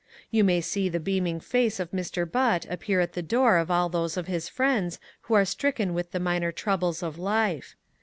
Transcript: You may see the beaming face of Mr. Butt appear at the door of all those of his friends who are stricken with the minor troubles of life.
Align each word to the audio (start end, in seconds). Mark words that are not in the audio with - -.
You 0.31 0.43
may 0.43 0.61
see 0.61 0.89
the 0.89 0.99
beaming 0.99 1.39
face 1.39 1.79
of 1.79 1.91
Mr. 1.91 2.25
Butt 2.25 2.65
appear 2.71 3.01
at 3.01 3.13
the 3.13 3.21
door 3.21 3.57
of 3.57 3.69
all 3.69 3.87
those 3.87 4.17
of 4.17 4.25
his 4.25 4.49
friends 4.49 4.99
who 5.21 5.35
are 5.35 5.45
stricken 5.45 5.93
with 5.93 6.09
the 6.09 6.19
minor 6.19 6.51
troubles 6.51 7.03
of 7.03 7.19
life. 7.19 7.75